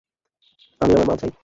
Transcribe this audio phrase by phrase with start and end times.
[0.81, 1.31] আমি আমার মাল চাই!